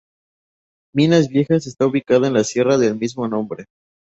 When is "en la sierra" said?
2.25-2.79